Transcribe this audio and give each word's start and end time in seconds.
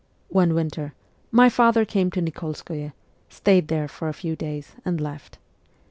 One 0.29 0.55
winter, 0.55 0.95
my 1.29 1.47
father 1.47 1.85
came 1.85 2.09
to 2.09 2.23
Nik61skoye, 2.23 2.93
stayed 3.29 3.67
there 3.67 3.87
for 3.87 4.09
a 4.09 4.15
few 4.15 4.35
days, 4.35 4.71
and 4.83 4.99
left. 4.99 5.37